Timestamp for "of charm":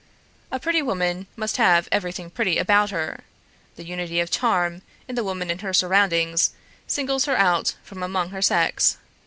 4.19-4.81